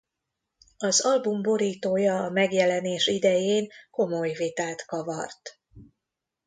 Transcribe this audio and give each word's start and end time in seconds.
Az 0.77 1.01
album 1.05 1.41
borítója 1.41 2.23
a 2.23 2.29
megjelenés 2.29 3.07
idején 3.07 3.67
komoly 3.91 4.31
vitát 4.31 4.85
kavart. 4.85 5.59